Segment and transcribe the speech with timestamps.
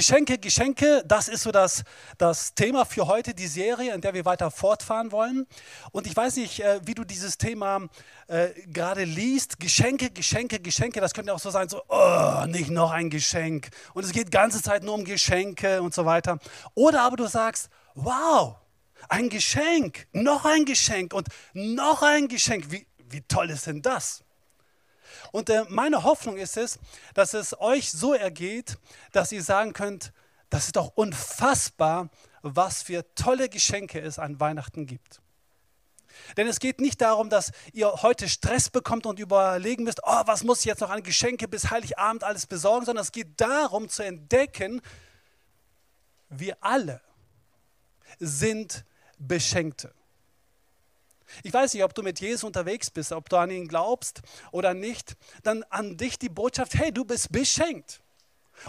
[0.00, 1.84] Geschenke, Geschenke, das ist so das,
[2.16, 5.46] das Thema für heute, die Serie, in der wir weiter fortfahren wollen.
[5.92, 7.86] Und ich weiß nicht, äh, wie du dieses Thema
[8.26, 9.60] äh, gerade liest.
[9.60, 13.68] Geschenke, Geschenke, Geschenke, das könnte auch so sein, so, oh, nicht noch ein Geschenk.
[13.92, 16.38] Und es geht ganze Zeit nur um Geschenke und so weiter.
[16.74, 18.56] Oder aber du sagst, wow,
[19.10, 22.72] ein Geschenk, noch ein Geschenk und noch ein Geschenk.
[22.72, 24.24] Wie, wie toll ist denn das?
[25.32, 26.78] Und äh, meine Hoffnung ist es,
[27.14, 28.78] dass es euch so ergeht,
[29.12, 30.12] dass ihr sagen könnt,
[30.48, 32.10] das ist doch unfassbar,
[32.42, 35.20] was für tolle Geschenke es an Weihnachten gibt.
[36.36, 40.42] Denn es geht nicht darum, dass ihr heute Stress bekommt und überlegen müsst, oh, was
[40.42, 44.02] muss ich jetzt noch an Geschenke bis Heiligabend alles besorgen, sondern es geht darum zu
[44.02, 44.80] entdecken,
[46.28, 47.00] wir alle
[48.18, 48.84] sind
[49.18, 49.92] Beschenkte.
[51.42, 54.74] Ich weiß nicht, ob du mit Jesus unterwegs bist, ob du an ihn glaubst oder
[54.74, 58.00] nicht, dann an dich die Botschaft, hey, du bist beschenkt.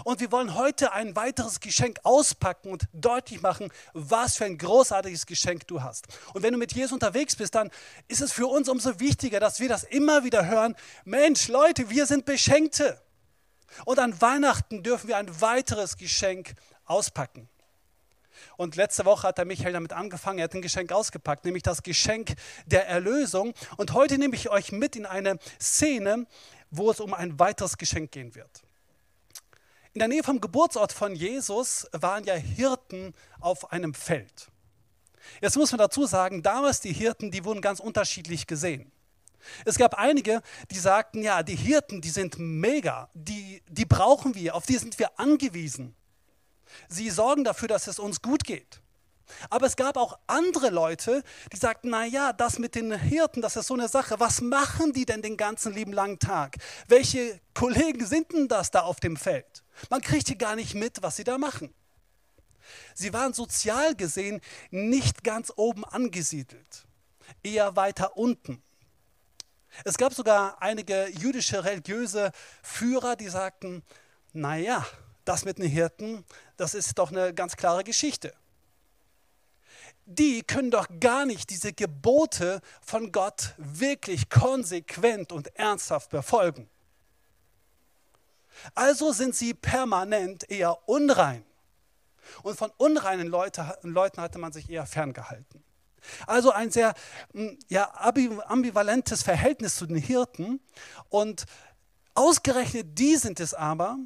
[0.04, 5.26] Und wir wollen heute ein weiteres Geschenk auspacken und deutlich machen, was für ein großartiges
[5.26, 6.06] Geschenk du hast.
[6.32, 7.70] Und wenn du mit Jesus unterwegs bist, dann
[8.08, 10.74] ist es für uns umso wichtiger, dass wir das immer wieder hören.
[11.04, 13.00] Mensch, Leute, wir sind Beschenkte.
[13.84, 16.54] Und an Weihnachten dürfen wir ein weiteres Geschenk
[16.84, 17.48] auspacken.
[18.62, 21.82] Und letzte Woche hat der Michael damit angefangen, er hat ein Geschenk ausgepackt, nämlich das
[21.82, 23.54] Geschenk der Erlösung.
[23.76, 26.28] Und heute nehme ich euch mit in eine Szene,
[26.70, 28.62] wo es um ein weiteres Geschenk gehen wird.
[29.94, 34.46] In der Nähe vom Geburtsort von Jesus waren ja Hirten auf einem Feld.
[35.40, 38.92] Jetzt muss man dazu sagen, damals die Hirten, die wurden ganz unterschiedlich gesehen.
[39.64, 44.54] Es gab einige, die sagten, ja, die Hirten, die sind mega, die, die brauchen wir,
[44.54, 45.96] auf die sind wir angewiesen.
[46.88, 48.80] Sie sorgen dafür, dass es uns gut geht.
[49.50, 53.56] Aber es gab auch andere Leute, die sagten, na ja, das mit den Hirten, das
[53.56, 54.20] ist so eine Sache.
[54.20, 56.56] Was machen die denn den ganzen lieben langen Tag?
[56.88, 59.64] Welche Kollegen sind denn das da auf dem Feld?
[59.90, 61.72] Man kriegt hier gar nicht mit, was sie da machen.
[62.94, 66.86] Sie waren sozial gesehen nicht ganz oben angesiedelt,
[67.42, 68.62] eher weiter unten.
[69.84, 72.30] Es gab sogar einige jüdische religiöse
[72.62, 73.82] Führer, die sagten,
[74.32, 74.86] naja,
[75.24, 76.24] das mit den Hirten,
[76.56, 78.34] das ist doch eine ganz klare Geschichte.
[80.04, 86.68] Die können doch gar nicht diese Gebote von Gott wirklich konsequent und ernsthaft befolgen.
[88.74, 91.44] Also sind sie permanent eher unrein.
[92.42, 95.62] Und von unreinen Leute, Leuten hatte man sich eher ferngehalten.
[96.26, 96.94] Also ein sehr
[97.68, 100.60] ja, ambivalentes Verhältnis zu den Hirten.
[101.08, 101.44] Und
[102.14, 103.98] ausgerechnet die sind es aber,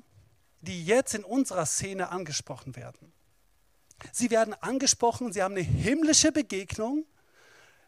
[0.66, 3.12] die jetzt in unserer Szene angesprochen werden.
[4.12, 7.06] Sie werden angesprochen, sie haben eine himmlische Begegnung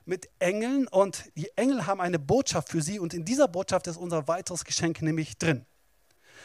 [0.07, 3.99] mit Engeln und die Engel haben eine Botschaft für sie und in dieser Botschaft ist
[3.99, 5.67] unser weiteres Geschenk nämlich drin.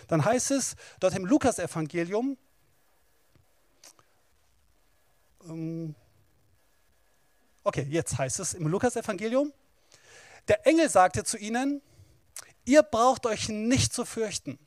[0.07, 2.37] Dann heißt es dort im Lukas-Evangelium,
[5.45, 5.95] ähm,
[7.63, 9.53] okay, jetzt heißt es im Lukas-Evangelium,
[10.49, 11.81] der Engel sagte zu ihnen,
[12.65, 14.59] ihr braucht euch nicht zu fürchten.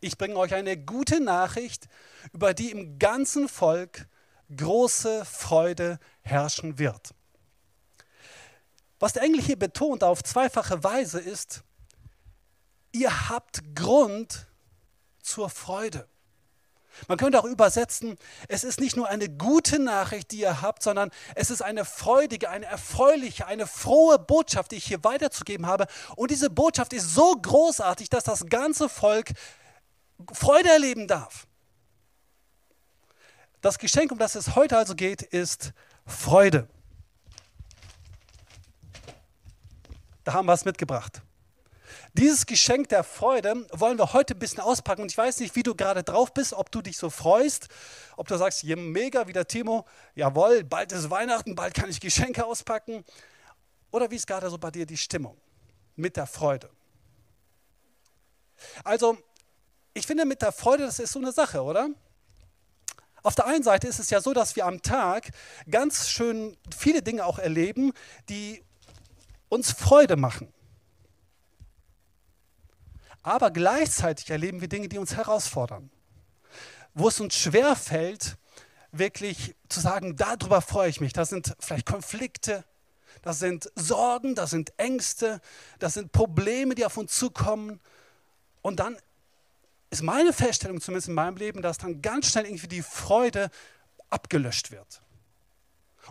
[0.00, 1.88] Ich bringe euch eine gute Nachricht,
[2.32, 4.06] über die im ganzen Volk
[4.54, 7.14] große Freude herrschen wird.
[9.00, 11.62] Was der Engel hier betont auf zweifache Weise ist,
[12.92, 14.46] ihr habt Grund
[15.20, 16.08] zur Freude.
[17.06, 18.16] Man könnte auch übersetzen,
[18.48, 22.50] es ist nicht nur eine gute Nachricht, die ihr habt, sondern es ist eine freudige,
[22.50, 25.86] eine erfreuliche, eine frohe Botschaft, die ich hier weiterzugeben habe.
[26.16, 29.32] Und diese Botschaft ist so großartig, dass das ganze Volk
[30.32, 31.46] Freude erleben darf.
[33.60, 35.72] Das Geschenk, um das es heute also geht, ist
[36.06, 36.68] Freude.
[40.24, 41.22] Da haben wir es mitgebracht.
[42.12, 45.02] Dieses Geschenk der Freude wollen wir heute ein bisschen auspacken.
[45.02, 47.68] Und ich weiß nicht, wie du gerade drauf bist, ob du dich so freust,
[48.16, 52.00] ob du sagst, je mega wie der Timo, jawohl, bald ist Weihnachten, bald kann ich
[52.00, 53.04] Geschenke auspacken.
[53.90, 55.36] Oder wie ist gerade so bei dir die Stimmung
[55.96, 56.70] mit der Freude?
[58.84, 59.16] Also,
[59.94, 61.88] ich finde mit der Freude, das ist so eine Sache, oder?
[63.22, 65.30] Auf der einen Seite ist es ja so, dass wir am Tag
[65.70, 67.92] ganz schön viele Dinge auch erleben,
[68.28, 68.62] die
[69.48, 70.52] uns Freude machen.
[73.22, 75.90] Aber gleichzeitig erleben wir Dinge, die uns herausfordern.
[76.94, 78.38] Wo es uns schwer fällt,
[78.92, 81.12] wirklich zu sagen, darüber freue ich mich.
[81.12, 82.64] Das sind vielleicht Konflikte,
[83.22, 85.40] das sind Sorgen, das sind Ängste,
[85.78, 87.80] das sind Probleme, die auf uns zukommen.
[88.62, 88.96] Und dann
[89.90, 93.50] ist meine Feststellung, zumindest in meinem Leben, dass dann ganz schnell irgendwie die Freude
[94.10, 95.02] abgelöscht wird.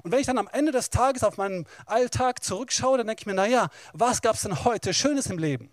[0.03, 3.25] Und wenn ich dann am Ende des Tages auf meinen Alltag zurückschaue, dann denke ich
[3.25, 5.71] mir, naja, was gab es denn heute Schönes im Leben?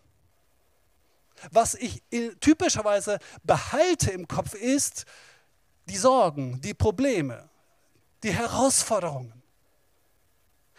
[1.51, 2.03] Was ich
[2.41, 5.05] typischerweise behalte im Kopf ist,
[5.87, 7.49] die Sorgen, die Probleme,
[8.23, 9.43] die Herausforderungen.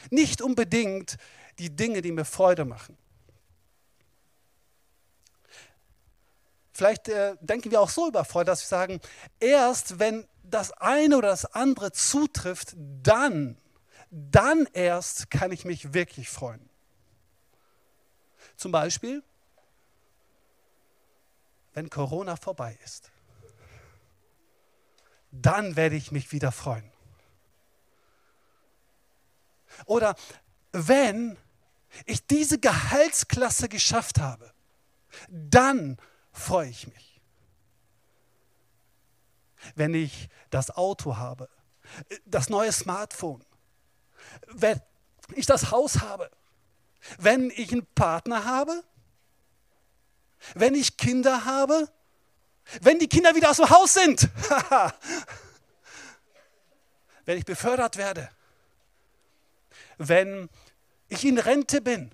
[0.09, 1.17] Nicht unbedingt
[1.59, 2.97] die Dinge, die mir Freude machen.
[6.75, 8.99] Vielleicht äh, denken wir auch so über Freude, dass wir sagen,
[9.39, 13.57] erst wenn das eine oder das andere zutrifft, dann,
[14.11, 16.69] dann erst kann ich mich wirklich freuen.
[18.57, 19.23] Zum Beispiel,
[21.71, 23.09] wenn Corona vorbei ist.
[25.31, 26.91] Dann werde ich mich wieder freuen.
[29.85, 30.17] Oder
[30.73, 31.37] wenn
[32.05, 34.51] ich diese Gehaltsklasse geschafft habe,
[35.29, 35.97] dann
[36.35, 37.21] freue ich mich.
[39.75, 41.49] Wenn ich das Auto habe,
[42.25, 43.43] das neue Smartphone,
[44.47, 44.79] wenn
[45.33, 46.29] ich das Haus habe,
[47.17, 48.83] wenn ich einen Partner habe,
[50.53, 51.89] wenn ich Kinder habe,
[52.81, 54.29] wenn die Kinder wieder aus dem Haus sind,
[57.25, 58.29] wenn ich befördert werde,
[59.97, 60.49] wenn
[61.07, 62.11] ich in Rente bin.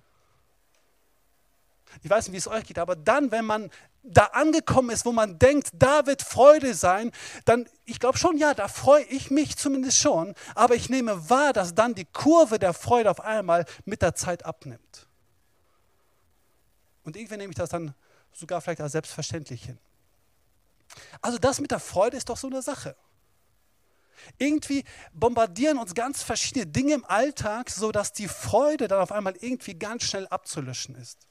[2.03, 3.69] Ich weiß nicht, wie es euch geht, aber dann, wenn man
[4.03, 7.11] da angekommen ist, wo man denkt, da wird Freude sein,
[7.45, 11.53] dann, ich glaube schon, ja, da freue ich mich zumindest schon, aber ich nehme wahr,
[11.53, 15.07] dass dann die Kurve der Freude auf einmal mit der Zeit abnimmt.
[17.03, 17.93] Und irgendwie nehme ich das dann
[18.31, 19.77] sogar vielleicht als selbstverständlich hin.
[21.21, 22.95] Also das mit der Freude ist doch so eine Sache.
[24.37, 24.83] Irgendwie
[25.13, 30.03] bombardieren uns ganz verschiedene Dinge im Alltag, sodass die Freude dann auf einmal irgendwie ganz
[30.03, 31.27] schnell abzulöschen ist.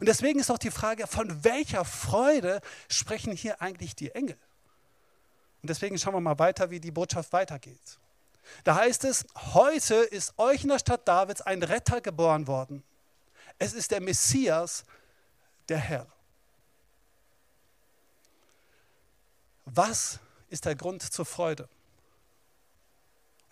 [0.00, 4.36] Und deswegen ist auch die Frage, von welcher Freude sprechen hier eigentlich die Engel?
[5.62, 7.98] Und deswegen schauen wir mal weiter, wie die Botschaft weitergeht.
[8.64, 9.24] Da heißt es,
[9.54, 12.84] heute ist euch in der Stadt Davids ein Retter geboren worden.
[13.58, 14.84] Es ist der Messias,
[15.68, 16.06] der Herr.
[19.64, 21.68] Was ist der Grund zur Freude?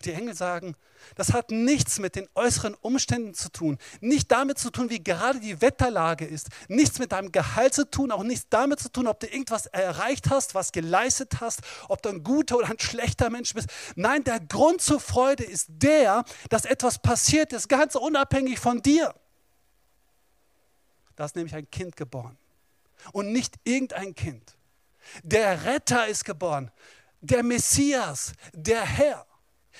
[0.05, 0.75] Die Engel sagen,
[1.15, 5.39] das hat nichts mit den äußeren Umständen zu tun, nicht damit zu tun, wie gerade
[5.39, 9.19] die Wetterlage ist, nichts mit deinem Gehalt zu tun, auch nichts damit zu tun, ob
[9.19, 13.53] du irgendwas erreicht hast, was geleistet hast, ob du ein guter oder ein schlechter Mensch
[13.53, 13.69] bist.
[13.95, 19.13] Nein, der Grund zur Freude ist der, dass etwas passiert ist, ganz unabhängig von dir.
[21.15, 22.37] Da ist nämlich ein Kind geboren
[23.11, 24.55] und nicht irgendein Kind.
[25.23, 26.71] Der Retter ist geboren,
[27.21, 29.25] der Messias, der Herr.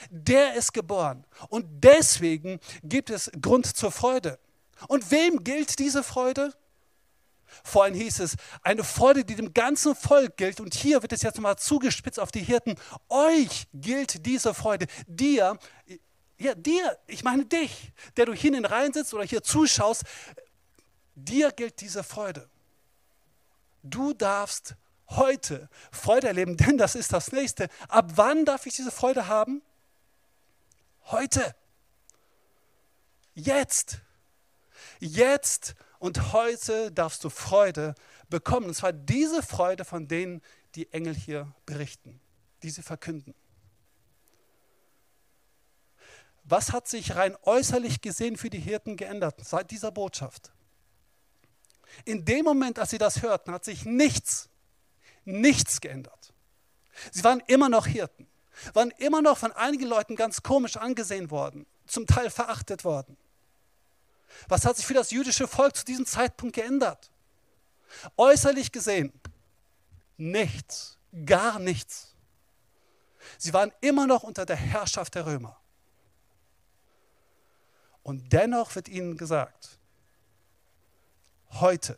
[0.10, 1.26] Der ist geboren.
[1.50, 4.40] Und deswegen gibt es Grund zur Freude.
[4.88, 6.54] Und wem gilt diese Freude?
[7.64, 10.60] Vorhin hieß es, eine Freude, die dem ganzen Volk gilt.
[10.60, 12.76] Und hier wird es jetzt mal zugespitzt auf die Hirten.
[13.10, 14.88] Euch gilt diese Freude.
[15.08, 15.58] Dir,
[16.38, 20.04] ja, dir, ich meine dich, der du hier in den Reihen sitzt oder hier zuschaust,
[21.16, 22.50] dir gilt diese Freude.
[23.84, 24.76] Du darfst
[25.10, 27.70] heute Freude erleben, denn das ist das nächste.
[27.88, 29.62] Ab wann darf ich diese Freude haben?
[31.06, 31.56] Heute.
[33.36, 34.00] Jetzt.
[35.00, 37.96] Jetzt und heute darfst du Freude
[38.30, 38.68] bekommen.
[38.68, 40.42] Und zwar diese Freude, von denen
[40.74, 42.20] die Engel hier berichten,
[42.64, 43.36] die sie verkünden.
[46.44, 50.54] Was hat sich rein äußerlich gesehen für die Hirten geändert seit dieser Botschaft?
[52.04, 54.50] In dem Moment, als sie das hörten, hat sich nichts,
[55.24, 56.34] nichts geändert.
[57.12, 58.28] Sie waren immer noch Hirten
[58.74, 63.18] waren immer noch von einigen Leuten ganz komisch angesehen worden, zum Teil verachtet worden.
[64.48, 67.10] Was hat sich für das jüdische Volk zu diesem Zeitpunkt geändert?
[68.18, 69.14] Äußerlich gesehen,
[70.18, 72.14] nichts, gar nichts.
[73.38, 75.58] Sie waren immer noch unter der Herrschaft der Römer.
[78.04, 79.80] Und dennoch wird ihnen gesagt,
[81.52, 81.98] heute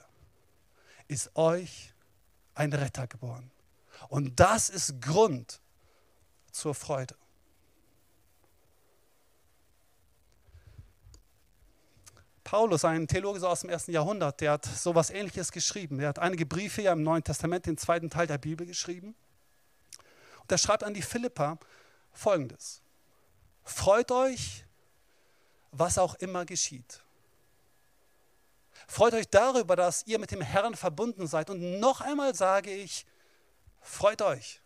[1.08, 1.94] ist euch
[2.56, 3.52] ein Retter geboren.
[4.10, 5.60] Und das ist Grund
[6.58, 7.16] zur Freude.
[12.44, 16.00] Paulus, ein Theologe aus dem ersten Jahrhundert, der hat so etwas Ähnliches geschrieben.
[16.00, 19.16] Er hat einige Briefe ja im Neuen Testament, den zweiten Teil der Bibel geschrieben.
[20.42, 21.60] Und er schreibt an die Philippa
[22.14, 22.82] folgendes:
[23.66, 24.64] Freut euch,
[25.72, 27.04] was auch immer geschieht.
[28.88, 31.50] Freut euch darüber, dass ihr mit dem Herrn verbunden seid.
[31.50, 33.06] Und noch einmal sage ich,
[33.82, 34.62] freut euch.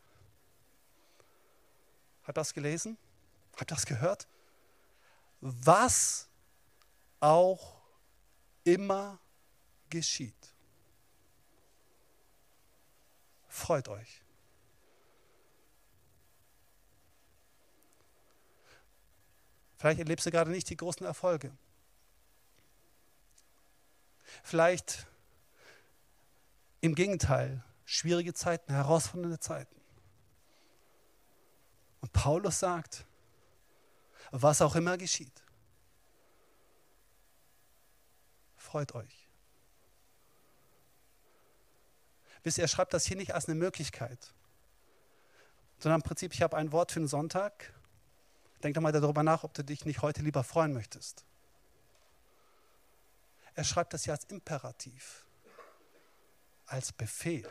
[2.32, 2.98] Hat das gelesen?
[3.58, 4.26] Hat das gehört?
[5.42, 6.30] Was
[7.20, 7.82] auch
[8.64, 9.20] immer
[9.90, 10.56] geschieht.
[13.50, 14.24] Freut euch.
[19.76, 21.52] Vielleicht erlebst du gerade nicht die großen Erfolge.
[24.42, 25.06] Vielleicht
[26.80, 29.81] im Gegenteil, schwierige Zeiten, herausfordernde Zeiten.
[32.02, 33.06] Und Paulus sagt,
[34.32, 35.44] was auch immer geschieht,
[38.58, 39.28] freut euch.
[42.44, 44.34] Wisst ihr, er schreibt das hier nicht als eine Möglichkeit,
[45.78, 47.74] sondern im Prinzip, ich habe ein Wort für den Sonntag.
[48.64, 51.26] Denk doch mal darüber nach, ob du dich nicht heute lieber freuen möchtest.
[53.54, 55.26] Er schreibt das hier als Imperativ,
[56.66, 57.50] als Befehl,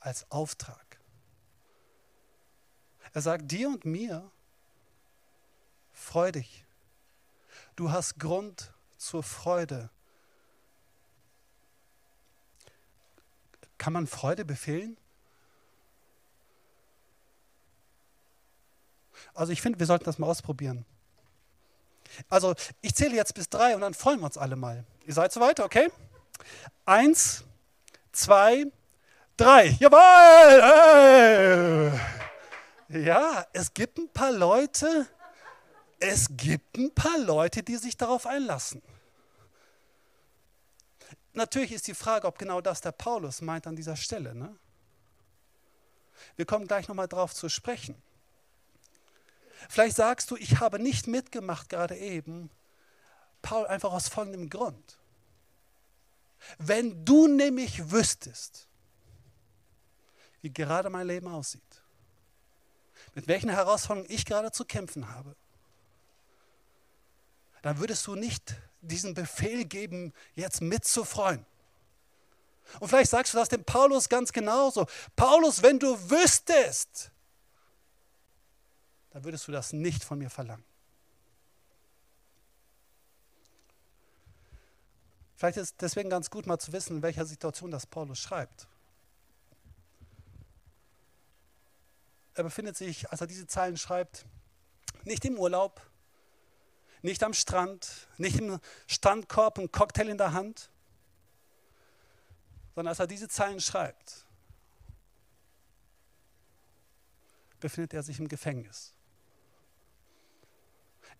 [0.00, 0.97] als Auftrag.
[3.14, 4.30] Er sagt dir und mir,
[5.92, 6.64] freu dich.
[7.76, 9.90] Du hast Grund zur Freude.
[13.78, 14.96] Kann man Freude befehlen?
[19.34, 20.84] Also ich finde, wir sollten das mal ausprobieren.
[22.28, 24.84] Also ich zähle jetzt bis drei und dann freuen wir uns alle mal.
[25.06, 25.90] Ihr seid soweit, okay?
[26.84, 27.44] Eins,
[28.12, 28.66] zwei,
[29.36, 29.76] drei.
[29.78, 30.62] Jawohl!
[31.92, 32.17] Hey.
[32.88, 35.06] Ja, es gibt ein paar Leute,
[36.00, 38.82] es gibt ein paar Leute, die sich darauf einlassen.
[41.34, 44.34] Natürlich ist die Frage, ob genau das der Paulus meint an dieser Stelle.
[44.34, 44.56] Ne?
[46.36, 48.00] Wir kommen gleich nochmal drauf zu sprechen.
[49.68, 52.50] Vielleicht sagst du, ich habe nicht mitgemacht gerade eben.
[53.42, 54.98] Paul, einfach aus folgendem Grund.
[56.58, 58.66] Wenn du nämlich wüsstest,
[60.40, 61.82] wie gerade mein Leben aussieht,
[63.18, 65.34] mit welchen Herausforderungen ich gerade zu kämpfen habe,
[67.62, 71.44] dann würdest du nicht diesen Befehl geben, jetzt mitzufreuen.
[72.78, 74.86] Und vielleicht sagst du das dem Paulus ganz genauso.
[75.16, 77.10] Paulus, wenn du wüsstest,
[79.10, 80.64] dann würdest du das nicht von mir verlangen.
[85.34, 88.68] Vielleicht ist es deswegen ganz gut, mal zu wissen, in welcher Situation das Paulus schreibt.
[92.38, 94.24] Er befindet sich, als er diese Zeilen schreibt,
[95.02, 95.82] nicht im Urlaub,
[97.02, 100.70] nicht am Strand, nicht im Strandkorb, ein Cocktail in der Hand,
[102.76, 104.24] sondern als er diese Zeilen schreibt,
[107.58, 108.94] befindet er sich im Gefängnis.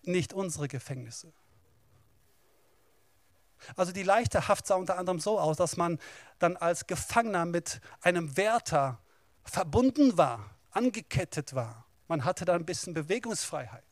[0.03, 1.33] Nicht unsere Gefängnisse.
[3.75, 5.99] Also die leichte Haft sah unter anderem so aus, dass man
[6.39, 9.01] dann als Gefangener mit einem Wärter
[9.43, 11.85] verbunden war, angekettet war.
[12.07, 13.83] Man hatte da ein bisschen Bewegungsfreiheit.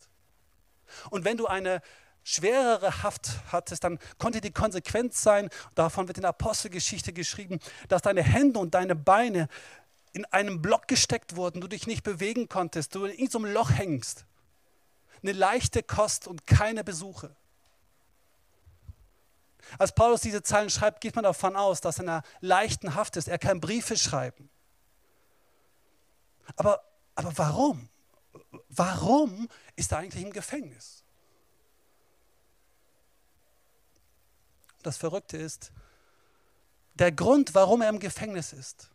[1.09, 1.81] Und wenn du eine
[2.23, 8.01] schwerere Haft hattest, dann konnte die Konsequenz sein, davon wird in der Apostelgeschichte geschrieben, dass
[8.01, 9.47] deine Hände und deine Beine
[10.13, 13.71] in einem Block gesteckt wurden, du dich nicht bewegen konntest, du in so einem Loch
[13.71, 14.25] hängst.
[15.21, 17.35] Eine leichte Kost und keine Besuche.
[19.77, 23.17] Als Paulus diese Zeilen schreibt, geht man davon aus, dass er in einer leichten Haft
[23.17, 23.27] ist.
[23.27, 24.49] Er kann Briefe schreiben.
[26.55, 26.81] Aber,
[27.15, 27.89] aber warum?
[28.69, 31.03] Warum ist er eigentlich im Gefängnis?
[34.83, 35.71] Das Verrückte ist,
[36.93, 38.89] der Grund, warum er im Gefängnis ist,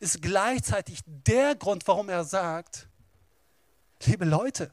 [0.00, 2.88] ist gleichzeitig der Grund, warum er sagt,
[4.02, 4.72] liebe Leute,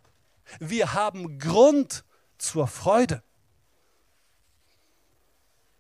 [0.60, 2.04] wir haben Grund
[2.38, 3.24] zur Freude.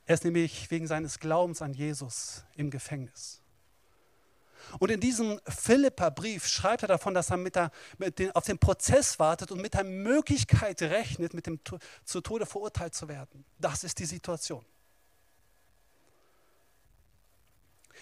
[0.05, 3.40] Er ist nämlich wegen seines Glaubens an Jesus im Gefängnis.
[4.79, 8.57] Und in diesem Philippa-Brief schreibt er davon, dass er mit der, mit den, auf den
[8.57, 11.59] Prozess wartet und mit der Möglichkeit rechnet, mit dem
[12.05, 13.45] zu Tode verurteilt zu werden.
[13.59, 14.65] Das ist die Situation.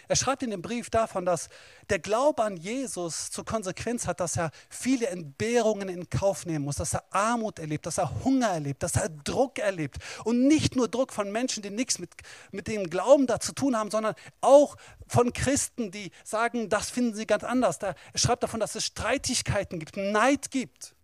[0.09, 1.49] Er schreibt in dem Brief davon, dass
[1.91, 6.77] der Glaube an Jesus zur Konsequenz hat, dass er viele Entbehrungen in Kauf nehmen muss,
[6.77, 9.97] dass er Armut erlebt, dass er Hunger erlebt, dass er Druck erlebt.
[10.23, 12.09] Und nicht nur Druck von Menschen, die nichts mit,
[12.51, 17.13] mit dem Glauben da zu tun haben, sondern auch von Christen, die sagen, das finden
[17.13, 17.77] sie ganz anders.
[17.77, 20.95] er schreibt davon, dass es Streitigkeiten gibt, Neid gibt.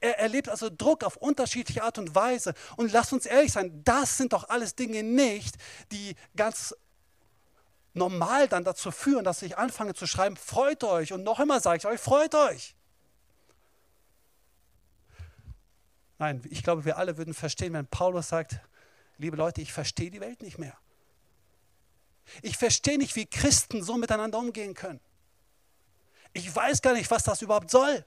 [0.00, 2.52] Er erlebt also Druck auf unterschiedliche Art und Weise.
[2.76, 5.56] Und lasst uns ehrlich sein, das sind doch alles Dinge nicht,
[5.92, 6.74] die ganz
[7.98, 11.12] normal dann dazu führen, dass ich anfange zu schreiben, freut euch.
[11.12, 12.74] Und noch immer sage ich euch, freut euch.
[16.18, 18.60] Nein, ich glaube, wir alle würden verstehen, wenn Paulus sagt,
[19.18, 20.76] liebe Leute, ich verstehe die Welt nicht mehr.
[22.42, 25.00] Ich verstehe nicht, wie Christen so miteinander umgehen können.
[26.32, 28.04] Ich weiß gar nicht, was das überhaupt soll.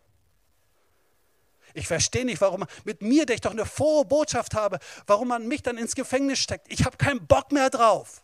[1.74, 5.48] Ich verstehe nicht, warum mit mir, der ich doch eine frohe Botschaft habe, warum man
[5.48, 6.71] mich dann ins Gefängnis steckt.
[6.71, 8.24] Ich habe keinen Bock mehr drauf.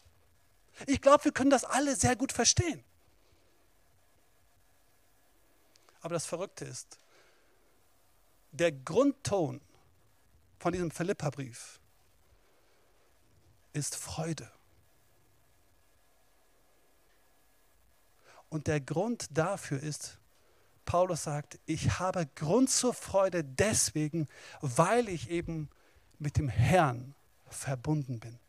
[0.85, 2.83] Ich glaube, wir können das alle sehr gut verstehen.
[6.01, 6.99] Aber das Verrückte ist,
[8.51, 9.61] der Grundton
[10.59, 11.79] von diesem Philippa-Brief
[13.73, 14.51] ist Freude.
[18.49, 20.17] Und der Grund dafür ist,
[20.85, 24.27] Paulus sagt, ich habe Grund zur Freude deswegen,
[24.61, 25.69] weil ich eben
[26.17, 27.13] mit dem Herrn
[27.49, 28.39] verbunden bin.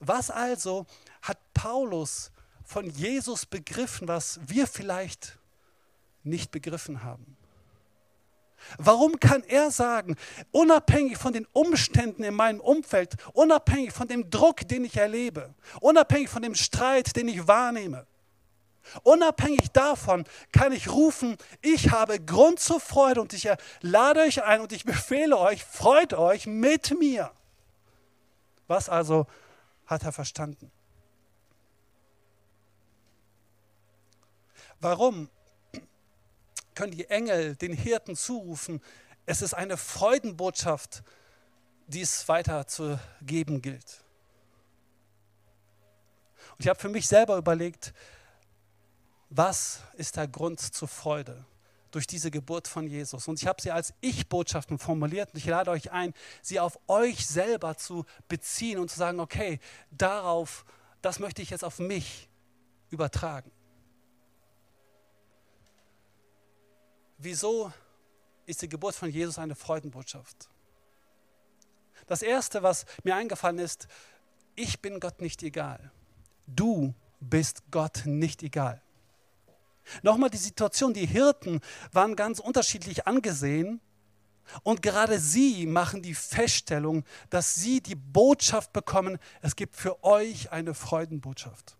[0.00, 0.86] Was also
[1.22, 2.30] hat Paulus
[2.64, 5.38] von Jesus begriffen, was wir vielleicht
[6.22, 7.36] nicht begriffen haben?
[8.76, 10.16] Warum kann er sagen,
[10.50, 16.28] unabhängig von den Umständen in meinem Umfeld, unabhängig von dem Druck, den ich erlebe, unabhängig
[16.28, 18.06] von dem Streit, den ich wahrnehme,
[19.02, 23.48] unabhängig davon kann ich rufen, ich habe Grund zur Freude und ich
[23.80, 27.30] lade euch ein und ich befehle euch, freut euch mit mir.
[28.66, 29.26] Was also
[29.88, 30.70] hat er verstanden?
[34.80, 35.28] Warum
[36.78, 38.80] können die Engel den Hirten zurufen,
[39.26, 41.02] es ist eine Freudenbotschaft,
[41.88, 44.04] die es weiter zu geben gilt.
[46.52, 47.92] Und ich habe für mich selber überlegt,
[49.28, 51.44] was ist der Grund zur Freude
[51.90, 53.28] durch diese Geburt von Jesus?
[53.28, 57.26] Und ich habe sie als Ich-Botschaften formuliert und ich lade euch ein, sie auf euch
[57.26, 60.64] selber zu beziehen und zu sagen, okay, darauf,
[61.02, 62.28] das möchte ich jetzt auf mich
[62.90, 63.50] übertragen.
[67.18, 67.72] wieso
[68.46, 70.48] ist die Geburt von Jesus eine Freudenbotschaft?
[72.06, 73.88] Das Erste, was mir eingefallen ist,
[74.54, 75.90] ich bin Gott nicht egal.
[76.46, 78.80] Du bist Gott nicht egal.
[80.02, 81.60] Nochmal die Situation, die Hirten
[81.92, 83.80] waren ganz unterschiedlich angesehen
[84.62, 90.50] und gerade sie machen die Feststellung, dass sie die Botschaft bekommen, es gibt für euch
[90.52, 91.76] eine Freudenbotschaft.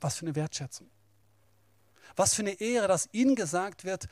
[0.00, 0.88] Was für eine Wertschätzung.
[2.14, 4.06] Was für eine Ehre, dass ihnen gesagt wird,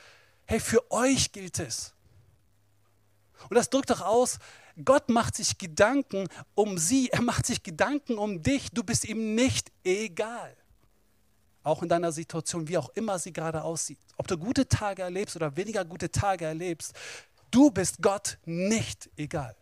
[0.45, 1.93] hey, für euch gilt es.
[3.49, 4.39] Und das drückt doch aus,
[4.83, 9.35] Gott macht sich Gedanken um sie, er macht sich Gedanken um dich, du bist ihm
[9.35, 10.55] nicht egal.
[11.65, 13.97] Auch in deiner Situation, wie auch immer sie gerade aussieht.
[14.15, 16.93] Ob du gute Tage erlebst oder weniger gute Tage erlebst,
[17.51, 19.55] du bist Gott nicht egal.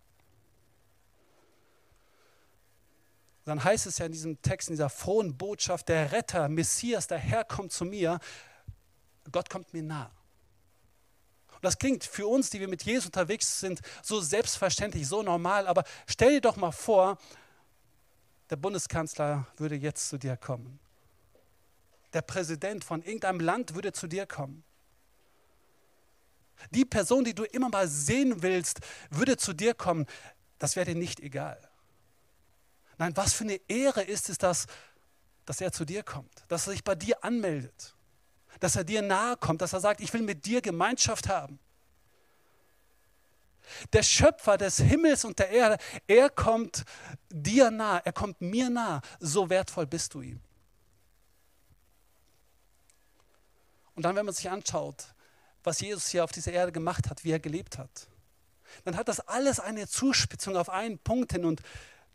[3.45, 7.17] dann heißt es ja in diesem Text, in dieser frohen Botschaft, der Retter, Messias, der
[7.17, 8.19] Herr kommt zu mir,
[9.31, 10.11] Gott kommt mir nah.
[11.51, 15.67] Und das klingt für uns, die wir mit Jesus unterwegs sind, so selbstverständlich, so normal,
[15.67, 17.17] aber stell dir doch mal vor,
[18.49, 20.79] der Bundeskanzler würde jetzt zu dir kommen.
[22.13, 24.63] Der Präsident von irgendeinem Land würde zu dir kommen.
[26.71, 30.05] Die Person, die du immer mal sehen willst, würde zu dir kommen.
[30.59, 31.59] Das wäre dir nicht egal.
[32.97, 34.67] Nein, was für eine Ehre ist es, dass,
[35.45, 37.95] dass er zu dir kommt, dass er sich bei dir anmeldet,
[38.59, 41.59] dass er dir nahe kommt, dass er sagt, ich will mit dir Gemeinschaft haben.
[43.91, 46.83] Der Schöpfer des Himmels und der Erde, er kommt
[47.29, 49.01] dir nah, er kommt mir nah.
[49.19, 50.41] So wertvoll bist du ihm.
[53.95, 55.13] Und dann, wenn man sich anschaut,
[55.63, 58.07] was Jesus hier auf dieser Erde gemacht hat, wie er gelebt hat,
[58.85, 61.45] dann hat das alles eine Zuspitzung auf einen Punkt hin.
[61.45, 61.61] Und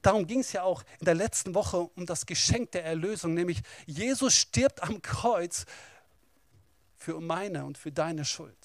[0.02, 3.62] Darum ging es ja auch in der letzten Woche um das Geschenk der Erlösung, nämlich
[3.86, 5.66] Jesus stirbt am Kreuz
[6.96, 8.56] für meine und für deine Schuld.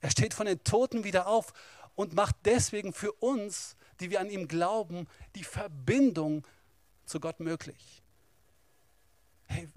[0.00, 1.52] Er steht von den Toten wieder auf
[1.94, 6.46] und macht deswegen für uns, die wir an ihm glauben, die Verbindung
[7.04, 8.02] zu Gott möglich.
[9.46, 9.68] Hey,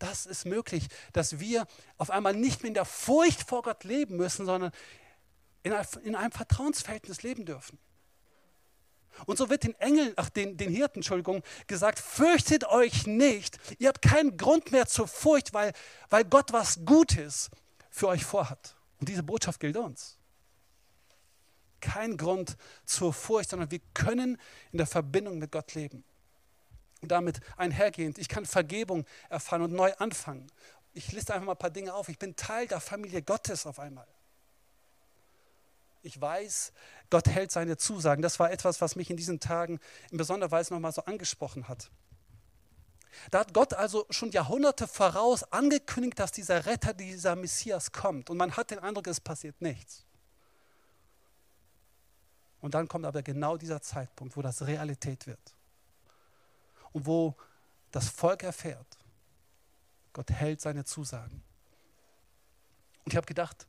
[0.00, 1.66] das ist möglich, dass wir
[1.98, 4.72] auf einmal nicht mehr in der Furcht vor Gott leben müssen, sondern
[5.62, 7.78] in einem Vertrauensverhältnis leben dürfen.
[9.26, 13.58] Und so wird den Engeln, ach, den, den Hirten, Entschuldigung, gesagt, fürchtet euch nicht.
[13.78, 15.72] Ihr habt keinen Grund mehr zur Furcht, weil,
[16.08, 17.50] weil Gott was Gutes
[17.90, 18.76] für euch vorhat.
[18.98, 20.16] Und diese Botschaft gilt uns.
[21.80, 24.38] Kein Grund zur Furcht, sondern wir können
[24.72, 26.04] in der Verbindung mit Gott leben.
[27.00, 30.50] Und damit einhergehend, ich kann Vergebung erfahren und neu anfangen.
[30.92, 32.08] Ich liste einfach mal ein paar Dinge auf.
[32.08, 34.06] Ich bin Teil der Familie Gottes auf einmal.
[36.02, 36.72] Ich weiß,
[37.10, 38.22] Gott hält seine Zusagen.
[38.22, 41.90] Das war etwas, was mich in diesen Tagen in besonderer Weise nochmal so angesprochen hat.
[43.30, 48.30] Da hat Gott also schon Jahrhunderte voraus angekündigt, dass dieser Retter, dieser Messias kommt.
[48.30, 50.04] Und man hat den Eindruck, es passiert nichts.
[52.60, 55.54] Und dann kommt aber genau dieser Zeitpunkt, wo das Realität wird.
[56.92, 57.36] Und wo
[57.90, 58.98] das Volk erfährt,
[60.12, 61.42] Gott hält seine Zusagen.
[63.04, 63.66] Und ich habe gedacht,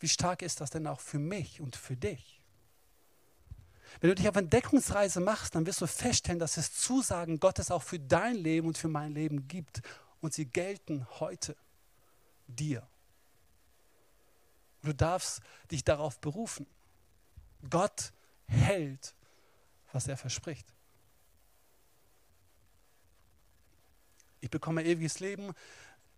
[0.00, 2.40] wie stark ist das denn auch für mich und für dich?
[4.00, 7.82] Wenn du dich auf Entdeckungsreise machst, dann wirst du feststellen, dass es Zusagen Gottes auch
[7.82, 9.82] für dein Leben und für mein Leben gibt.
[10.20, 11.56] Und sie gelten heute
[12.46, 12.86] dir.
[14.82, 15.40] Du darfst
[15.70, 16.66] dich darauf berufen.
[17.68, 18.12] Gott
[18.46, 19.14] hält,
[19.92, 20.72] was er verspricht.
[24.40, 25.52] Ich bekomme ewiges Leben.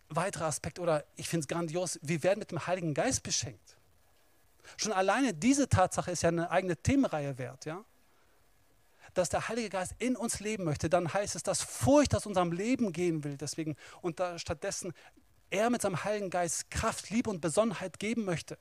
[0.08, 3.76] Weiterer Aspekt oder ich finde es grandios, wir werden mit dem Heiligen Geist beschenkt.
[4.76, 7.84] Schon alleine diese Tatsache ist ja eine eigene Themenreihe wert, ja?
[9.14, 12.52] Dass der Heilige Geist in uns leben möchte, dann heißt es, dass Furcht aus unserem
[12.52, 13.36] Leben gehen will.
[13.36, 14.92] Deswegen und da stattdessen
[15.50, 18.56] er mit seinem Heiligen Geist Kraft, Liebe und Besonnenheit geben möchte.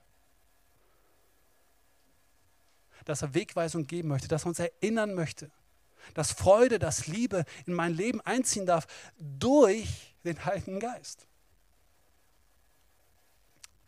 [3.06, 5.52] Dass er Wegweisung geben möchte, dass er uns erinnern möchte,
[6.14, 11.28] dass Freude, dass Liebe in mein Leben einziehen darf durch den Heiligen Geist.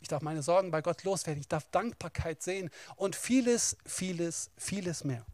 [0.01, 1.41] Ich darf meine Sorgen bei Gott loswerden.
[1.41, 5.25] Ich darf Dankbarkeit sehen und vieles, vieles, vieles mehr.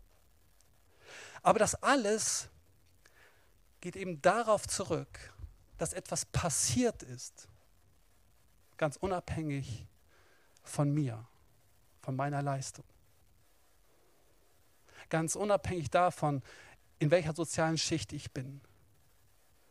[1.42, 2.50] Aber das alles
[3.80, 5.34] geht eben darauf zurück,
[5.78, 7.48] dass etwas passiert ist,
[8.76, 9.88] ganz unabhängig
[10.64, 11.26] von mir,
[12.02, 12.86] von meiner Leistung.
[15.10, 16.42] Ganz unabhängig davon,
[17.00, 18.62] in welcher sozialen Schicht ich bin.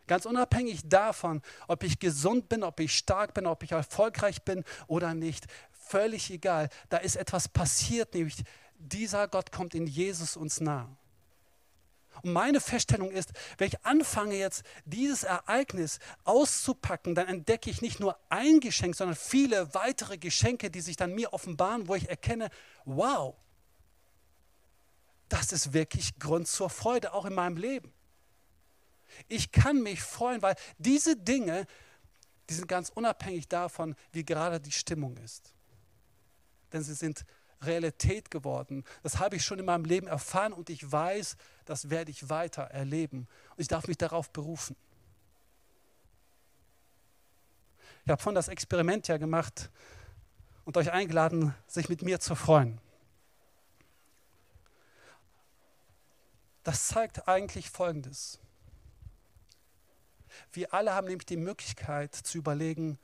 [0.06, 4.64] Ganz unabhängig davon, ob ich gesund bin, ob ich stark bin, ob ich erfolgreich bin
[4.86, 5.46] oder nicht.
[5.72, 6.68] Völlig egal.
[6.88, 8.44] Da ist etwas passiert, nämlich
[8.78, 10.96] dieser Gott kommt in Jesus uns nah.
[12.22, 18.00] Und meine Feststellung ist, wenn ich anfange jetzt dieses Ereignis auszupacken, dann entdecke ich nicht
[18.00, 22.48] nur ein Geschenk, sondern viele weitere Geschenke, die sich dann mir offenbaren, wo ich erkenne,
[22.84, 23.34] wow,
[25.28, 27.92] das ist wirklich Grund zur Freude, auch in meinem Leben.
[29.28, 31.66] Ich kann mich freuen, weil diese Dinge,
[32.48, 35.52] die sind ganz unabhängig davon, wie gerade die Stimmung ist.
[36.72, 37.24] Denn sie sind
[37.62, 38.84] Realität geworden.
[39.02, 42.64] Das habe ich schon in meinem Leben erfahren und ich weiß, das werde ich weiter
[42.64, 43.26] erleben.
[43.50, 44.76] Und ich darf mich darauf berufen.
[48.04, 49.70] Ich habe von das Experiment ja gemacht
[50.64, 52.80] und euch eingeladen, sich mit mir zu freuen.
[56.66, 58.40] Das zeigt eigentlich Folgendes.
[60.50, 62.98] Wir alle haben nämlich die Möglichkeit zu überlegen,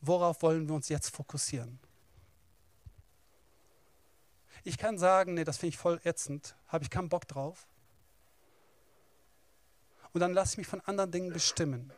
[0.00, 1.78] worauf wollen wir uns jetzt fokussieren.
[4.64, 7.68] Ich kann sagen, nee, das finde ich voll ätzend, habe ich keinen Bock drauf.
[10.12, 11.92] Und dann lasse ich mich von anderen Dingen bestimmen.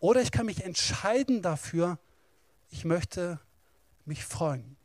[0.00, 2.00] Oder ich kann mich entscheiden dafür,
[2.70, 3.38] ich möchte
[4.06, 4.76] mich freuen.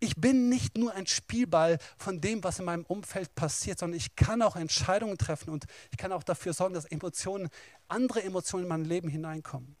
[0.00, 4.14] Ich bin nicht nur ein Spielball von dem, was in meinem Umfeld passiert, sondern ich
[4.14, 7.48] kann auch Entscheidungen treffen und ich kann auch dafür sorgen, dass Emotionen,
[7.88, 9.76] andere Emotionen in mein Leben hineinkommen.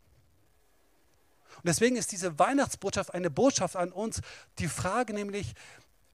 [1.56, 4.20] Und deswegen ist diese Weihnachtsbotschaft eine Botschaft an uns,
[4.58, 5.54] die Frage nämlich,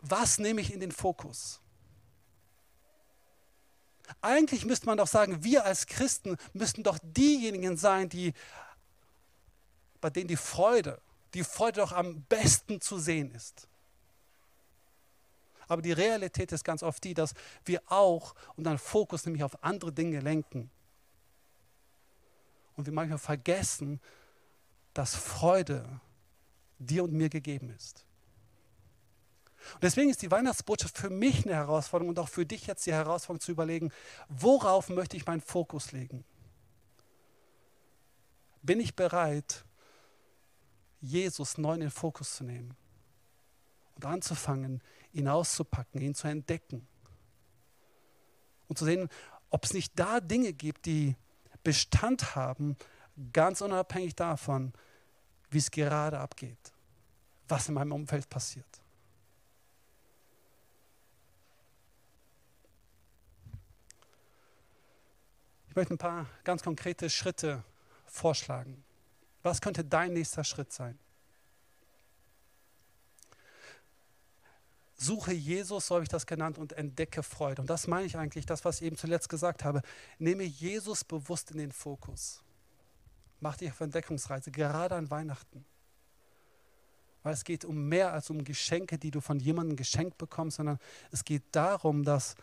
[0.00, 1.60] was nehme ich in den Fokus?
[4.20, 8.34] Eigentlich müsste man doch sagen, wir als Christen müssten doch diejenigen sein, die,
[10.00, 11.00] bei denen die Freude,
[11.32, 13.66] die Freude doch am besten zu sehen ist.
[15.68, 19.92] Aber die Realität ist ganz oft die, dass wir auch unseren Fokus nämlich auf andere
[19.92, 20.70] Dinge lenken.
[22.76, 24.00] Und wir manchmal vergessen,
[24.92, 26.00] dass Freude
[26.78, 28.04] dir und mir gegeben ist.
[29.74, 32.92] Und deswegen ist die Weihnachtsbotschaft für mich eine Herausforderung und auch für dich jetzt die
[32.92, 33.92] Herausforderung zu überlegen,
[34.28, 36.24] worauf möchte ich meinen Fokus legen?
[38.62, 39.64] Bin ich bereit,
[41.00, 42.76] Jesus neu in den Fokus zu nehmen
[43.94, 44.82] und anzufangen,
[45.14, 46.86] ihn auszupacken, ihn zu entdecken
[48.68, 49.08] und zu sehen,
[49.50, 51.16] ob es nicht da Dinge gibt, die
[51.62, 52.76] Bestand haben,
[53.32, 54.72] ganz unabhängig davon,
[55.50, 56.72] wie es gerade abgeht,
[57.48, 58.66] was in meinem Umfeld passiert.
[65.68, 67.64] Ich möchte ein paar ganz konkrete Schritte
[68.06, 68.84] vorschlagen.
[69.42, 70.98] Was könnte dein nächster Schritt sein?
[74.96, 77.62] Suche Jesus, so habe ich das genannt, und entdecke Freude.
[77.62, 79.82] Und das meine ich eigentlich, das, was ich eben zuletzt gesagt habe.
[80.18, 82.42] Nehme Jesus bewusst in den Fokus.
[83.40, 85.64] Mach dich auf Entdeckungsreise, gerade an Weihnachten.
[87.22, 90.78] Weil es geht um mehr als um Geschenke, die du von jemandem geschenkt bekommst, sondern
[91.10, 92.36] es geht darum, dass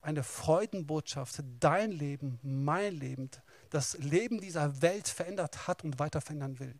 [0.00, 3.30] eine Freudenbotschaft dein Leben, mein Leben,
[3.70, 6.74] das Leben dieser Welt verändert hat und weiter verändern will.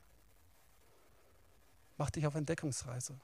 [1.97, 3.19] Mach dich auf Entdeckungsreise.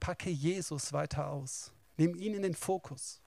[0.00, 1.72] Packe Jesus weiter aus.
[1.96, 3.20] Nimm ihn in den Fokus.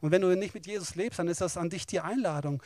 [0.00, 2.62] Und wenn du nicht mit Jesus lebst, dann ist das an dich die Einladung,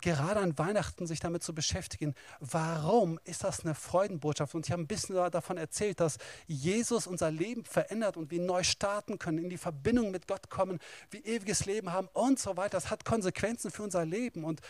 [0.00, 2.14] gerade an Weihnachten sich damit zu beschäftigen.
[2.38, 4.54] Warum ist das eine Freudenbotschaft?
[4.54, 8.62] Und ich habe ein bisschen davon erzählt, dass Jesus unser Leben verändert und wir neu
[8.62, 10.78] starten können, in die Verbindung mit Gott kommen,
[11.10, 12.76] wir ewiges Leben haben und so weiter.
[12.76, 14.44] Das hat Konsequenzen für unser Leben.
[14.44, 14.60] Und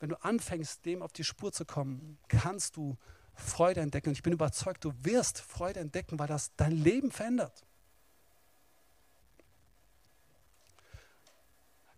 [0.00, 2.96] wenn du anfängst, dem auf die Spur zu kommen, kannst du
[3.38, 4.10] Freude entdecken.
[4.10, 7.64] Und ich bin überzeugt, du wirst Freude entdecken, weil das dein Leben verändert.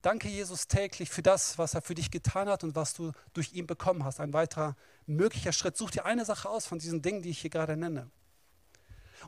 [0.03, 3.53] Danke, Jesus, täglich für das, was er für dich getan hat und was du durch
[3.53, 4.19] ihn bekommen hast.
[4.19, 4.75] Ein weiterer
[5.07, 5.77] möglicher Schritt.
[5.77, 8.11] Such dir eine Sache aus von diesen Dingen, die ich hier gerade nenne.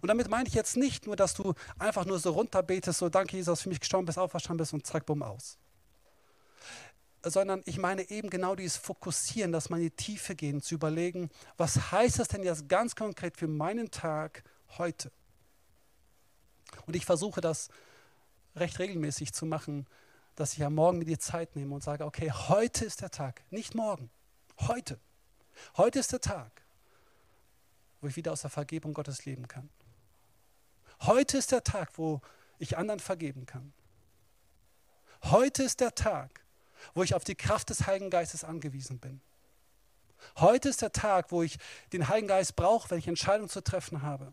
[0.00, 3.36] Und damit meine ich jetzt nicht nur, dass du einfach nur so runterbetest, so danke
[3.36, 5.58] Jesus, für mich gestorben bist, auferstanden bist und zack, bumm, aus.
[7.24, 11.30] Sondern ich meine eben genau dieses Fokussieren, dass man in die Tiefe gehen, zu überlegen,
[11.56, 14.42] was heißt das denn jetzt ganz konkret für meinen Tag
[14.78, 15.12] heute?
[16.86, 17.68] Und ich versuche das
[18.56, 19.86] recht regelmäßig zu machen,
[20.34, 23.42] dass ich am Morgen mir die Zeit nehme und sage, okay, heute ist der Tag,
[23.50, 24.10] nicht morgen,
[24.60, 24.98] heute.
[25.76, 26.62] Heute ist der Tag,
[28.00, 29.68] wo ich wieder aus der Vergebung Gottes leben kann.
[31.02, 32.20] Heute ist der Tag, wo
[32.58, 33.72] ich anderen vergeben kann.
[35.24, 36.41] Heute ist der Tag,
[36.94, 39.20] wo ich auf die Kraft des Heiligen Geistes angewiesen bin.
[40.36, 41.58] Heute ist der Tag, wo ich
[41.92, 44.32] den Heiligen Geist brauche, wenn ich Entscheidungen zu treffen habe.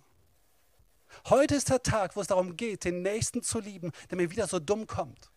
[1.30, 4.48] Heute ist der Tag, wo es darum geht, den Nächsten zu lieben, der mir wieder
[4.48, 5.32] so dumm kommt.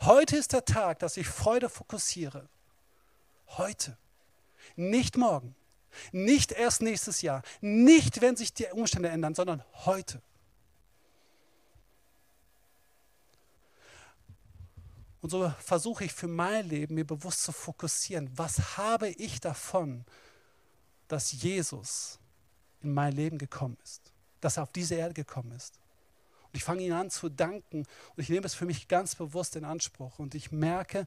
[0.00, 2.48] Heute ist der Tag, dass ich Freude fokussiere.
[3.48, 3.96] Heute.
[4.76, 5.56] Nicht morgen.
[6.12, 7.42] Nicht erst nächstes Jahr.
[7.60, 10.20] Nicht, wenn sich die Umstände ändern, sondern heute.
[15.20, 18.30] Und so versuche ich für mein Leben mir bewusst zu fokussieren.
[18.36, 20.04] Was habe ich davon,
[21.08, 22.18] dass Jesus
[22.80, 24.12] in mein Leben gekommen ist?
[24.40, 25.80] Dass er auf diese Erde gekommen ist?
[26.44, 29.56] Und ich fange ihn an zu danken und ich nehme es für mich ganz bewusst
[29.56, 31.06] in Anspruch und ich merke,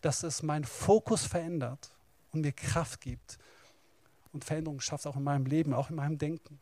[0.00, 1.90] dass es meinen Fokus verändert
[2.32, 3.38] und mir Kraft gibt
[4.32, 6.60] und Veränderung schafft auch in meinem Leben, auch in meinem Denken.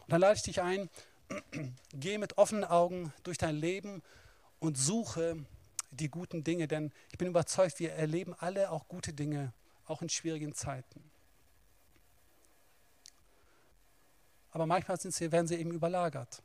[0.00, 0.90] Und dann lade ich dich ein,
[1.92, 4.02] geh mit offenen Augen durch dein Leben
[4.64, 5.36] und suche
[5.90, 9.52] die guten Dinge, denn ich bin überzeugt, wir erleben alle auch gute Dinge,
[9.86, 11.02] auch in schwierigen Zeiten.
[14.52, 16.42] Aber manchmal sie, werden sie eben überlagert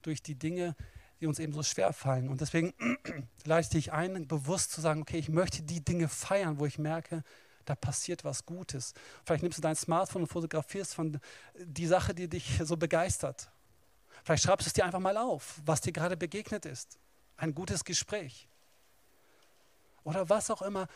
[0.00, 0.74] durch die Dinge,
[1.20, 2.30] die uns eben so schwer fallen.
[2.30, 2.72] Und deswegen
[3.44, 7.22] lade ich ein, bewusst zu sagen, okay, ich möchte die Dinge feiern, wo ich merke,
[7.66, 8.94] da passiert was Gutes.
[9.24, 11.20] Vielleicht nimmst du dein Smartphone und fotografierst von
[11.54, 13.50] die Sache, die dich so begeistert.
[14.24, 16.98] Vielleicht schreibst du es dir einfach mal auf, was dir gerade begegnet ist.
[17.42, 18.46] Ein gutes Gespräch.
[20.04, 20.86] Oder was auch immer.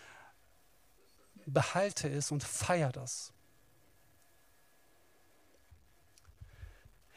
[1.44, 3.32] Behalte es und feier das.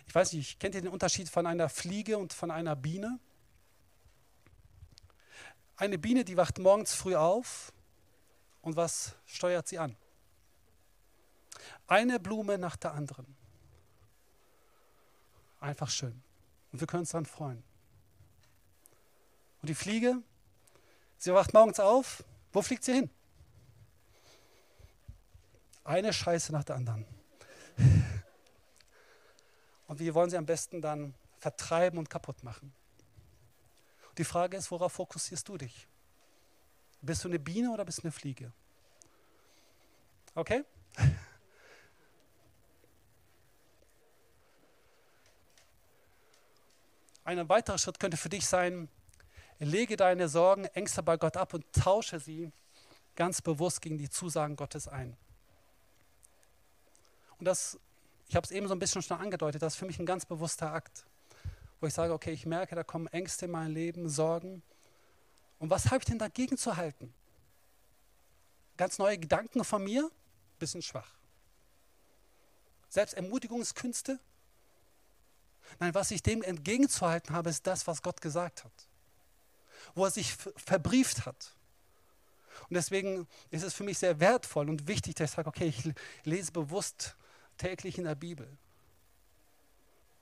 [0.07, 3.19] Ich weiß nicht, kennt ihr den Unterschied von einer Fliege und von einer Biene?
[5.77, 7.71] Eine Biene, die wacht morgens früh auf
[8.63, 9.95] und was steuert sie an?
[11.85, 13.37] Eine Blume nach der anderen.
[15.59, 16.23] Einfach schön.
[16.71, 17.68] Und wir können uns dann freuen.
[19.61, 20.21] Und die Fliege,
[21.17, 22.23] sie wacht morgens auf.
[22.51, 23.09] Wo fliegt sie hin?
[25.83, 27.05] Eine Scheiße nach der anderen.
[29.87, 32.73] Und wir wollen sie am besten dann vertreiben und kaputt machen.
[34.17, 35.87] Die Frage ist, worauf fokussierst du dich?
[37.01, 38.51] Bist du eine Biene oder bist du eine Fliege?
[40.35, 40.63] Okay?
[47.23, 48.89] Ein weiterer Schritt könnte für dich sein,
[49.59, 52.51] lege deine Sorgen, Ängste bei Gott ab und tausche sie
[53.15, 55.17] ganz bewusst gegen die Zusagen Gottes ein.
[57.37, 57.77] Und das
[58.29, 60.23] ich habe es eben so ein bisschen schon angedeutet, das ist für mich ein ganz
[60.23, 61.03] bewusster Akt,
[61.81, 64.61] wo ich sage, okay, ich merke, da kommen Ängste in mein Leben, Sorgen.
[65.57, 67.11] Und was habe ich denn dagegen zu halten?
[68.77, 70.11] Ganz neue Gedanken von mir?
[70.59, 71.11] Bisschen schwach.
[72.87, 74.19] Selbst Ermutigungskünste?
[75.79, 78.88] Nein, was ich dem entgegenzuhalten habe, ist das, was Gott gesagt hat.
[79.95, 81.53] Wo er sich verbrieft hat.
[82.69, 85.91] Und deswegen ist es für mich sehr wertvoll und wichtig, dass ich sage, okay, ich
[86.23, 87.15] lese bewusst
[87.57, 88.47] täglich in der Bibel,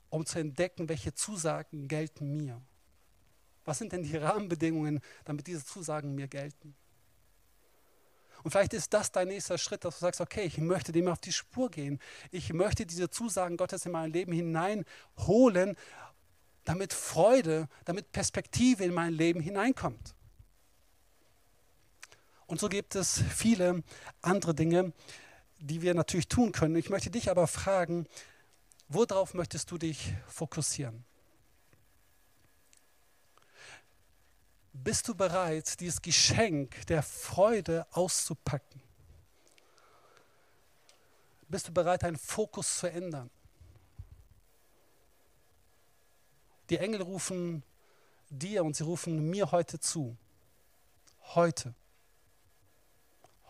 [0.10, 2.62] um zu entdecken, welche Zusagen gelten mir.
[3.66, 6.76] Was sind denn die Rahmenbedingungen, damit diese Zusagen mir gelten?
[8.44, 11.20] Und vielleicht ist das dein nächster Schritt, dass du sagst, okay, ich möchte dem auf
[11.20, 12.00] die Spur gehen.
[12.32, 15.76] Ich möchte diese Zusagen Gottes in mein Leben hineinholen,
[16.68, 20.16] damit Freude, damit Perspektive in mein Leben hineinkommt.
[22.46, 23.84] Und so gibt es viele
[24.22, 24.92] andere Dinge,
[25.60, 26.76] die wir natürlich tun können.
[26.76, 28.06] Ich möchte dich aber fragen,
[28.90, 31.06] worauf möchtest du dich fokussieren?
[34.74, 38.82] Bist du bereit, dieses Geschenk der Freude auszupacken?
[41.48, 43.30] Bist du bereit, deinen Fokus zu ändern?
[46.70, 47.64] Die Engel rufen
[48.30, 50.18] dir und sie rufen mir heute zu.
[51.36, 51.74] Heute.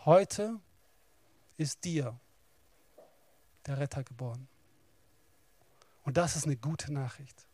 [0.06, 0.60] Heute
[1.58, 2.20] ist dir
[3.66, 4.48] der Retter geboren.
[6.04, 7.48] Und das ist eine gute Nachricht.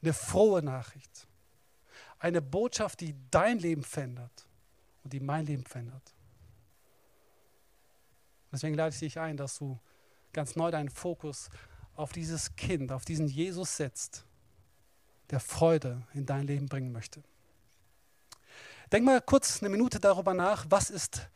[0.00, 1.26] Eine frohe Nachricht.
[2.18, 4.46] Eine Botschaft, die dein Leben verändert
[5.04, 6.14] und die mein Leben verändert.
[8.52, 9.78] Deswegen lade ich dich ein, dass du
[10.32, 11.50] ganz neu deinen Fokus
[11.94, 14.24] auf dieses Kind, auf diesen Jesus setzt,
[15.30, 17.22] der Freude in dein Leben bringen möchte.
[18.92, 21.28] Denk mal kurz eine Minute darüber nach, was ist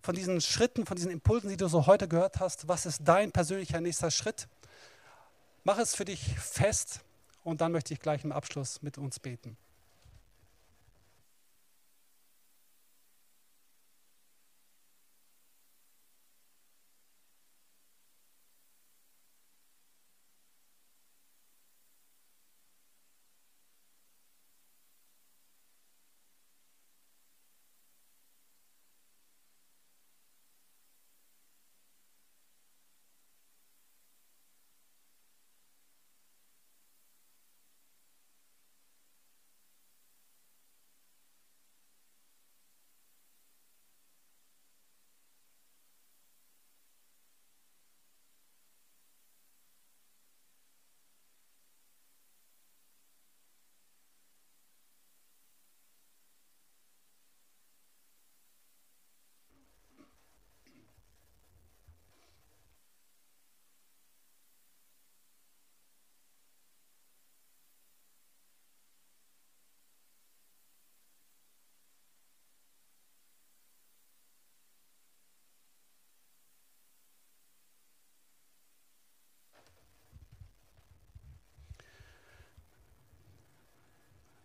[0.00, 3.30] von diesen Schritten, von diesen Impulsen, die du so heute gehört hast, was ist dein
[3.30, 4.48] persönlicher nächster Schritt?
[5.64, 7.00] Mach es für dich fest
[7.44, 9.56] und dann möchte ich gleich im Abschluss mit uns beten.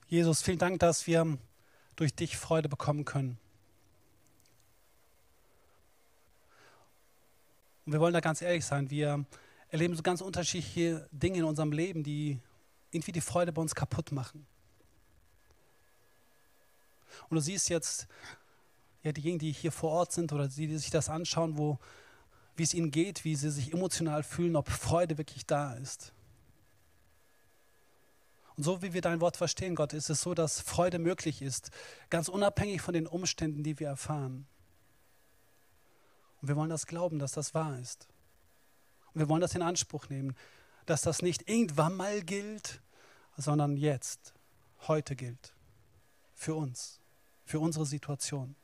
[0.10, 1.38] Jesus, vielen Dank, dass wir
[1.98, 3.38] durch dich Freude bekommen können.
[7.86, 9.26] Und wir wollen da ganz ehrlich sein, wir
[9.70, 12.40] erleben so ganz unterschiedliche Dinge in unserem Leben, die
[12.92, 14.46] irgendwie die Freude bei uns kaputt machen.
[17.30, 18.08] Und du siehst jetzt,
[19.04, 21.80] ja, diejenigen, die hier vor Ort sind oder die, die sich das anschauen, wo,
[22.56, 26.14] wie es ihnen geht, wie sie sich emotional fühlen, ob Freude wirklich da ist.
[28.58, 31.70] Und so wie wir dein Wort verstehen, Gott, ist es so, dass Freude möglich ist,
[32.10, 34.48] ganz unabhängig von den Umständen, die wir erfahren.
[36.42, 38.08] Und wir wollen das glauben, dass das wahr ist.
[39.14, 40.36] Und wir wollen das in Anspruch nehmen,
[40.88, 42.82] dass das nicht irgendwann mal gilt,
[43.36, 44.34] sondern jetzt,
[44.88, 45.54] heute gilt.
[46.34, 47.00] Für uns,
[47.46, 48.56] für unsere Situation.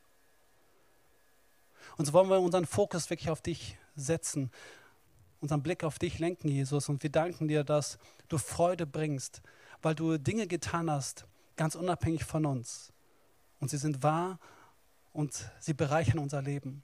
[1.96, 4.50] Und so wollen wir unseren Fokus wirklich auf dich setzen,
[5.40, 6.88] unseren Blick auf dich lenken, Jesus.
[6.88, 9.42] Und wir danken dir, dass du Freude bringst,
[9.84, 12.92] weil du Dinge getan hast, ganz unabhängig von uns.
[13.60, 14.38] Und sie sind wahr
[15.12, 16.82] und sie bereichern unser Leben.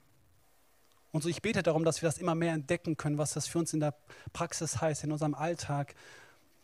[1.11, 3.59] Und so ich bete darum, dass wir das immer mehr entdecken können, was das für
[3.59, 3.93] uns in der
[4.33, 5.95] Praxis heißt, in unserem Alltag.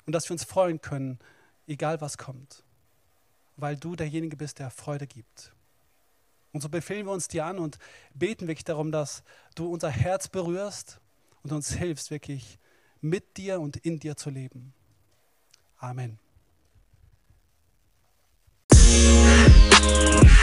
[0.06, 1.20] Und dass wir uns freuen können,
[1.68, 2.64] egal was kommt.
[3.58, 5.52] Weil du derjenige bist, der Freude gibt.
[6.54, 7.78] Und so befehlen wir uns dir an und
[8.14, 9.24] beten wirklich darum, dass
[9.56, 11.00] du unser Herz berührst
[11.44, 12.58] und uns hilfst, wirklich
[13.02, 14.74] mit dir und in dir zu leben.
[15.78, 16.20] Amen.
[19.80, 20.37] Música